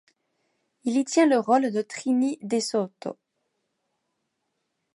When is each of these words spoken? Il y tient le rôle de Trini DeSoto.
Il 0.83 0.97
y 0.97 1.05
tient 1.05 1.27
le 1.27 1.37
rôle 1.37 1.71
de 1.71 1.83
Trini 1.83 2.39
DeSoto. 2.41 3.19